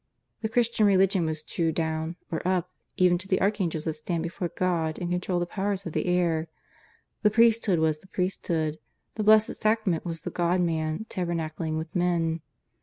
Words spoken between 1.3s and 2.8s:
true down (or up)